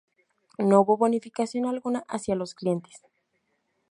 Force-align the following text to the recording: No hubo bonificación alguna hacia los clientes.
No 0.57 0.81
hubo 0.81 0.97
bonificación 0.97 1.67
alguna 1.67 1.99
hacia 2.07 2.33
los 2.33 2.55
clientes. 2.55 3.03